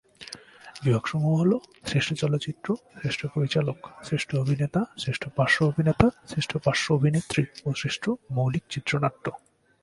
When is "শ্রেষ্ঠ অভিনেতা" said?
4.03-4.81